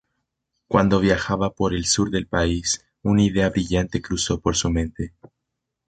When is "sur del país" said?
1.85-2.83